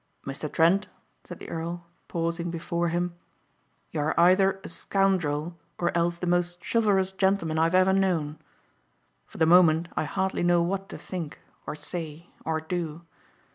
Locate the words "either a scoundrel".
4.19-5.59